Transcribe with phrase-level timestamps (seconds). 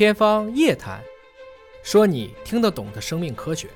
[0.00, 0.98] 天方夜谭，
[1.82, 3.68] 说你听得懂的生命科学。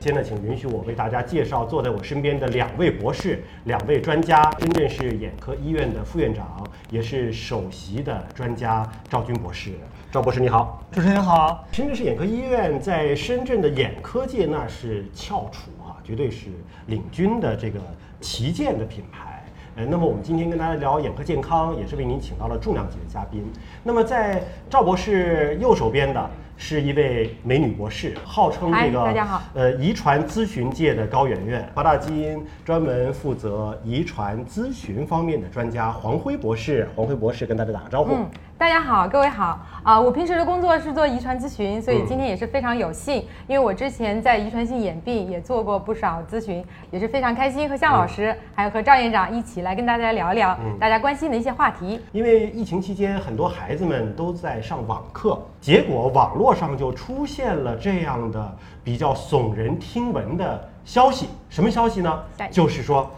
[0.00, 9.72] 现在，请允许我为大家介绍坐在我身边的两位博士、两位专家，深圳市眼科医院的副院长，也是首席的专家赵军博士。
[10.10, 11.68] 赵博士你好，主持人好。
[11.70, 16.46] 深圳市眼科医院在深圳的眼科界那是翘楚啊，绝对是
[16.86, 17.78] 领军的这个
[18.22, 19.31] 旗舰的品牌。
[19.76, 23.42] 呃，那么我们今天跟大家聊眼科健康，也是为您请到了重量级的嘉宾。
[23.82, 26.30] 那么在赵博士右手边的。
[26.56, 38.16] 是一位美女博士，号称这个大家好，呃，遗传咨询界的高圆圆，华大基因专门负责遗传咨询方面的专家黄辉博士，黄辉博士跟大家打个招呼。
[38.58, 40.00] 大家好，各位好啊！
[40.00, 43.16] 我平时的工作是做遗传咨询，所以今天也是非常有幸，
[43.48, 52.00] 因为我之前在遗传性眼病也做过不少咨询，也是非常开心和向老师还有和赵院长一起来跟大家聊聊大家关心的一些话题。
[52.12, 61.28] 因为疫情期间，很多孩子们都在上网课，结果网络上就出现了这样的比较耸人听闻的消息。
[61.50, 62.22] 什么消息呢？
[62.50, 63.10] 就是说，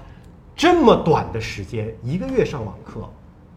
[0.57, 3.09] 这么短的时间，一个月上网课。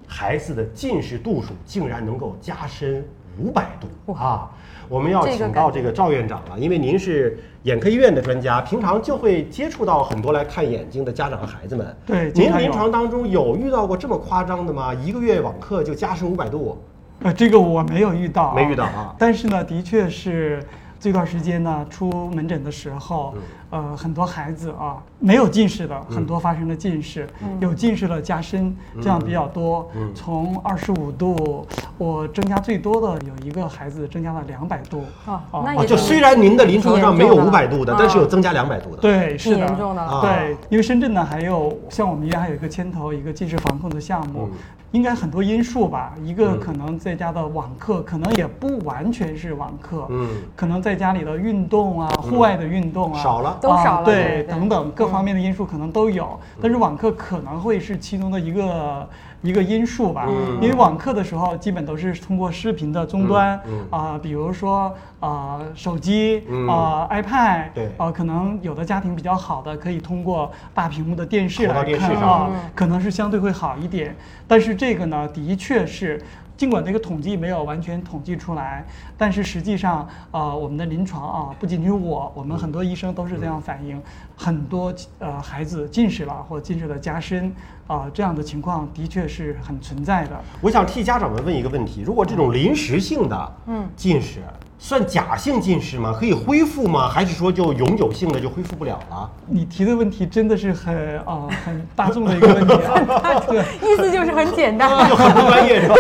[0.10, 3.06] 孩子的近视度数竟然能够加深
[3.38, 4.50] 五百度啊！
[4.88, 11.94] 我们要请到这个赵院长了，因为您是眼科医院的专家，平常就会接触到很多来看眼睛的家长和孩子们。
[12.06, 14.94] 对，您临床当中有遇到过这么夸张的吗？
[14.94, 16.82] 一个月网课就加深五百度？
[17.24, 19.16] 呃，这个我没有遇到，没遇到啊。
[19.18, 20.64] 但是呢，的确是。
[21.00, 23.36] 这段时间呢，出门诊的时候，
[23.70, 27.28] 呃，很多孩子啊，没有近视的，很多发生了近视，
[27.60, 29.88] 有近视的加深，这样比较多。
[30.16, 31.68] 从二十五度，
[32.00, 35.04] 我增加最多的有一个孩子增加了两百度。
[35.28, 38.98] 啊，那就虽然您的临床上没有五百度的，但是有增加两百度的。
[38.98, 39.60] 对，是的。
[39.60, 40.22] 严重的。
[40.22, 44.50] 对，因为深圳呢，还有像我们医院还有一个牵头一个近视防控的项目。
[44.92, 59.08] 应该很多因素吧，一个可能在家的网课，可能也不完全是网课，嗯，可能在家里的运动啊，户外的运动啊，少了，都少了，对，等等各方面的因素可能都有，但是网课可能会是其中的一个。
[59.42, 60.28] 一个因素吧，
[60.62, 63.60] 因为网课的时候基本都是通过视频的终端
[63.90, 67.90] 啊，比如说啊手机啊 iPad，对。
[67.98, 74.16] 啊，可能有的家庭比较好的可以通过大屏幕的电视来看啊，可能是相对会好一点。
[74.48, 76.20] 但是这个呢，的确是。
[76.58, 78.84] 尽管这个统计没有完全统计出来，
[79.16, 84.02] 但是实际上，呃，我们的临床啊，不仅仅我，我们很多医生都是这样反映，
[84.36, 87.54] 很多呃孩子近视了或近视的加深，
[87.86, 90.42] 啊，这样的情况的确是很存在的。
[90.60, 94.42] 我想替家长们问一个问题：如果这种临时性的嗯近视。
[94.80, 96.16] 算假性近视吗？
[96.18, 97.10] 可以恢复吗？
[97.10, 99.30] 还是说就永久性的就恢复不了了？
[99.48, 105.96] 你提的问题真的是很啊很大众的一个问题啊， 对，意思就是很简单， 就很不专业是吧？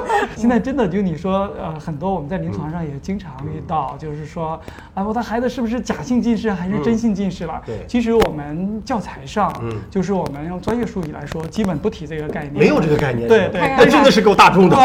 [0.36, 4.58] 现在真的就你说呃很多我们在临床上也经常遇到，就是说
[4.94, 7.60] 啊我的孩子是不是假性近视还是真性近视了？
[7.66, 14.76] 对，其实我们教材上，嗯，就是我们用专业术语来说，基本不提这个概念，没有这个概念，对对，但真的是够大众的，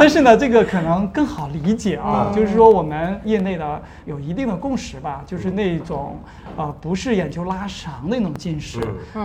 [0.00, 2.07] 但是呢这个可能更好理解啊。
[2.08, 6.18] 啊，就是说我们业内的有一定的共识吧，就是那种，
[6.56, 8.80] 呃，不是眼球拉长那种近视，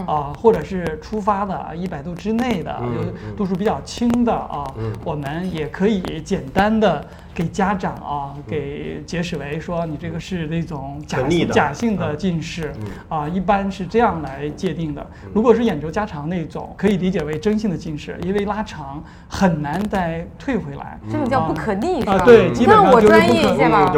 [0.06, 4.66] 啊，或者是初发的一百度之内的，就度数比较轻的啊，
[5.04, 7.06] 我们也可以简单的。
[7.36, 11.18] 给家长啊，给解释为说你这个是那种假
[11.52, 12.72] 假性的近视，
[13.10, 15.04] 啊，一般是这样来界定的。
[15.34, 21.00] 如果是眼轴加长那种，可以理解为真性的近视，因为拉长很难再退回来。
[21.12, 22.20] 这种叫不可逆是吧？
[22.20, 23.94] 对，基本上我专业一些吧。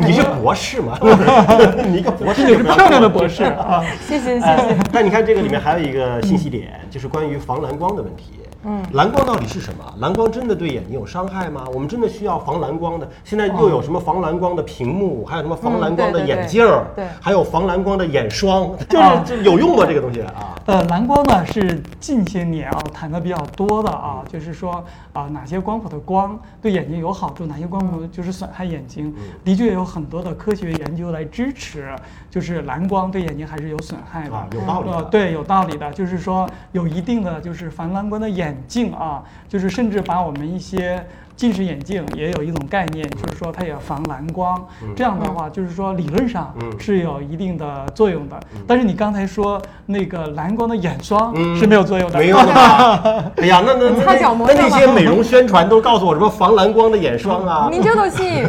[0.00, 0.98] 你是博士嘛？
[1.86, 3.84] 你一个博士你是漂亮的博士啊！
[4.06, 4.76] 谢谢谢谢。
[4.92, 8.40] 但你看这个里面还有一个信息点，就是关于防蓝光的问题。
[8.68, 9.94] 嗯，蓝光到底是什么？
[10.00, 11.64] 蓝光真的对眼睛有伤害吗？
[11.72, 13.08] 我们真的需要防蓝光的？
[13.22, 15.24] 现在又有什么防蓝光的屏幕？
[15.24, 16.66] 还有什么防蓝光的眼镜？
[16.96, 19.86] 对，还有防蓝光的眼霜，就是有用吗？
[19.86, 20.56] 这个东西啊？
[20.66, 29.14] 呃，蓝光呢是近些年啊谈的比较多的啊，就是说啊哪些光谱的光对眼睛有好处，哪些光谱就是损害眼睛。
[29.44, 31.94] 的确有很多的科学研究来支持，
[32.28, 34.34] 就是蓝光对眼睛还是有损害的。
[34.34, 34.90] 啊有道理。
[35.08, 38.55] 对，有道理的，就是说有一定的就是防蓝光的眼。
[38.66, 41.04] 镜啊，就是甚至把我们一些
[41.36, 44.66] 近视眼镜也有一种概念，就是说它也防蓝光。
[44.96, 48.40] 这样的话，就是说理论上是有一定的作用的。
[48.66, 57.68] 但是你刚才说那个蓝光的眼霜是没有作用的，没有的 哎呀，那那那那些美容宣传都告诉我什么防蓝光的眼霜啊？
[57.70, 58.44] 您这都信？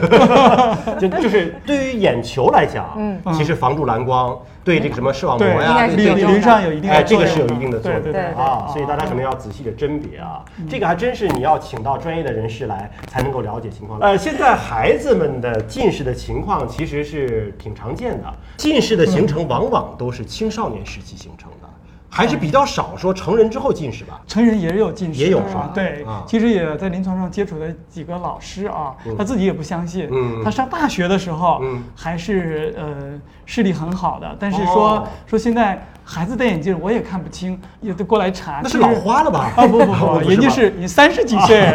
[0.97, 4.37] 就就是对于眼球来讲，嗯，其实防住蓝光。
[4.63, 10.43] 对这个什么视网膜呀，理论上有一定，哎，这个是有一定的作用的啊，所以大家可能要仔细的甄别啊。
[10.69, 12.76] 这个还真是你要请到专业的人士来。
[12.77, 13.99] 来才能够了解情况。
[13.99, 21.67] 呃，现在孩子们的近视的情况其实是挺常见的，近视的形成往往都是青少年时期形成的。
[22.09, 25.71] 还是比较少说成人之后近视吧，成人也有近视，也有是吧？
[25.73, 30.07] 对，其实也在临床上接触的几个老师啊，他自己也不相信。
[30.11, 35.85] 嗯，他上大学的时候，嗯，还是呃视力很好的，但是说说现在。
[36.09, 38.61] 孩子戴眼镜，我也看不清，也得过来查。
[38.63, 39.51] 那是老花了吧？
[39.57, 41.73] 啊不不不， 人家是你三十几岁，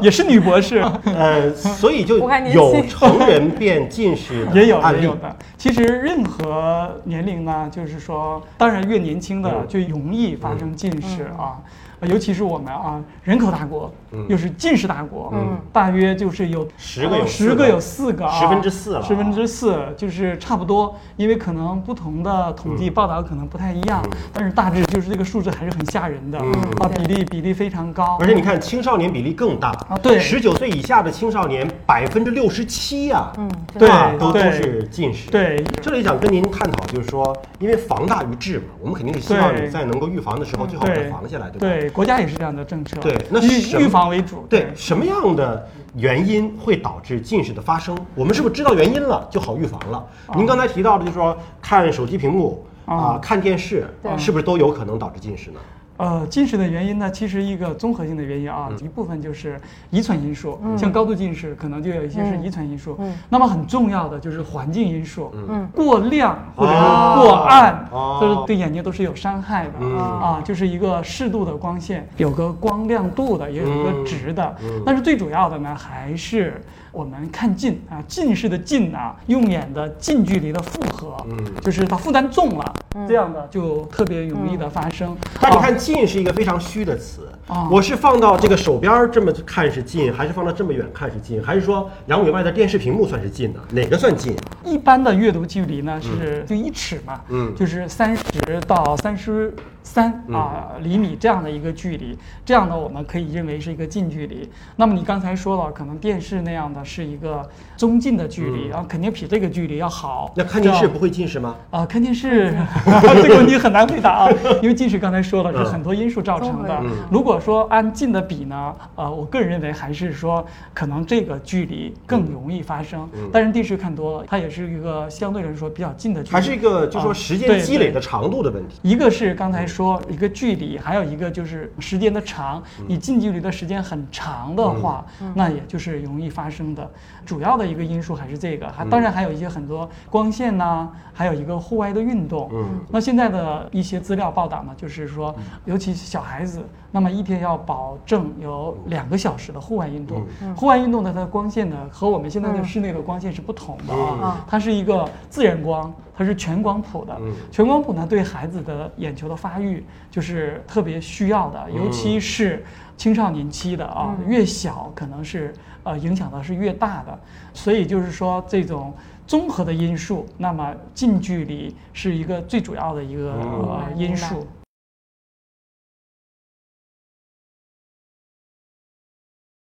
[0.00, 0.78] 也是女博士。
[1.06, 5.36] 呃，所以就有成人变近视 也有也有的。
[5.58, 11.62] 其实任何年龄呢，就是说，当然越年轻的就容易发生近视啊。
[12.02, 13.94] 尤其是我们啊，人口大国，
[14.28, 33.88] 又是近视大国，嗯，大约就是有十个有十个有四个，十分之四了，十分之四就是差不多，因为可能不同的统计报道可能不太一样，但是大致就是这个数字还是很吓人的，啊，比例比例非常高，而且你看青少年比例更大啊，对，十九岁以下的青少年百分之六十七呀，嗯，对，
[34.18, 41.58] 都都是近视，对，这里想跟您探讨就是说，因为防大于治嘛，我们肯定是希望你在能够预防的时候最好把它防下来，对吧？
[41.60, 41.90] 对。
[41.92, 44.44] 国家也是这样的政策，对，那预预防为主。
[44.48, 47.96] 对，什么样的原因会导致近视的发生？
[48.16, 50.04] 我们是不是知道原因了就好预防了？
[50.34, 53.86] 您刚才提到的，就是说看手机屏幕啊，看电视，
[54.18, 55.60] 是不是都有可能导致近视呢？
[55.98, 59.60] 呃，近视的原因呢，其实一个综合性的原因啊，一部分就是
[59.90, 62.98] 遗传因素，像高度近视可能就有一些是遗传因素。
[63.28, 65.32] 那么很重要的就是环境因素，
[65.74, 67.88] 过亮或者是过暗，
[68.20, 70.40] 都是对眼睛都是有伤害的啊。
[70.42, 74.56] 就是一个适度的光线，有个光亮度的，也有一个值的。
[74.84, 76.60] 但是最主要的呢，还是。
[76.92, 82.74] 我们看近啊，近视的近啊，用眼的近距离的负荷，嗯，就是它负担重了，
[83.08, 85.16] 这样的就特别容易的发生。
[85.40, 93.60] 但你看近是一个非常虚的词啊，我是放到这个手边这么看是近，还是放到这么远看是近，还是说两米外的电视屏幕算是近呢？
[93.70, 94.36] 哪个算近？
[94.62, 98.22] 一般的阅读距离呢是就一尺嘛，嗯，就是三十
[98.66, 99.54] 到三十。
[99.82, 104.48] 三啊厘米这样的一个距离，这样呢我们可以认为是一个近距离。
[104.76, 110.32] 那么你刚才说了，可能电视那样的是一个中近的距离，啊，肯定比这个距离要好。
[110.36, 111.56] 那看电视不会近视吗？
[111.70, 112.54] 啊，看电视
[113.22, 114.28] 这个问题很难回答啊，
[114.62, 116.80] 因为近视刚才说了是很多因素造成的。
[117.10, 123.08] 如果说按近的比呢，呃，我个人认为还是说可能这个距离更容易发生。
[123.32, 128.78] 但是电视看多了，它也是一个相对来说比较近的距离，还是一个就说时间积累的长度的问题。
[128.82, 129.66] 一个是刚才。
[129.72, 132.62] 说一个距离，还有一个就是时间的长。
[132.86, 135.04] 你近距离的时间很长的话，
[135.34, 136.88] 那也就是容易发生的。
[137.24, 142.50] 主要的一个因素还是这个，还当然还有一些很多光线呐，还有一个户外的运动。
[142.52, 145.34] 嗯，那现在的一些资料报道呢，就是说，
[145.64, 150.26] 尤其小孩子，那么一天要保证有两个小时的户外运动。
[150.56, 155.92] 户外运动的它的光线呢，和我们现在的室内的光线是不同的啊，它是一个自然光。
[156.14, 157.18] 它是全光谱的，
[157.50, 162.64] 全光谱呢，对孩子的眼球的发育就是特别需要的，尤其是
[162.96, 167.18] 青少年期的啊，越小可能是呃影响的是越大的，
[167.54, 168.92] 所以就是说这种
[169.26, 174.46] 综合的因素，那么近距离是一个最主要的一个呃因素。